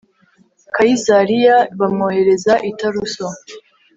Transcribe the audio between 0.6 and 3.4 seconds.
kayisariya bamwohereza i taruso